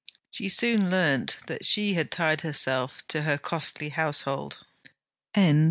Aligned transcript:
She 0.31 0.49
soon 0.49 0.89
learnt 0.89 1.37
that 1.45 1.63
she 1.63 1.93
had 1.93 2.09
tied 2.09 2.41
herself 2.41 3.07
to 3.09 3.21
her 3.21 3.37
costly 3.37 3.89
household. 3.89 4.65